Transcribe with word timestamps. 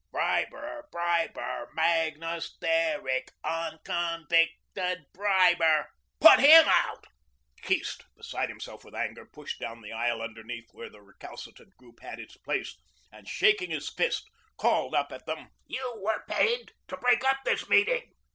"Briber, 0.11 0.87
briber 0.91 1.69
Magnus 1.75 2.57
Derrick, 2.57 3.29
unconvicted 3.43 5.05
briber! 5.13 5.89
Put 6.19 6.39
him 6.39 6.65
out." 6.67 7.05
Keast, 7.61 8.03
beside 8.17 8.49
himself 8.49 8.83
with 8.83 8.95
anger, 8.95 9.27
pushed 9.27 9.59
down 9.59 9.81
the 9.83 9.91
aisle 9.91 10.23
underneath 10.23 10.65
where 10.73 10.89
the 10.89 11.03
recalcitrant 11.03 11.77
group 11.77 11.99
had 11.99 12.19
its 12.19 12.35
place 12.37 12.75
and, 13.11 13.27
shaking 13.29 13.69
his 13.69 13.89
fist, 13.93 14.27
called 14.57 14.95
up 14.95 15.11
at 15.11 15.27
them: 15.27 15.49
"You 15.67 15.93
were 16.03 16.23
paid 16.27 16.71
to 16.87 16.97
break 16.97 17.23
up 17.23 17.37
this 17.45 17.69
meeting. 17.69 18.11